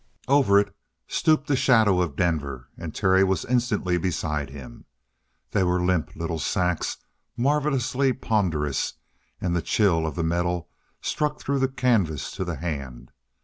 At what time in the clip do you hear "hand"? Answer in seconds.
12.55-13.11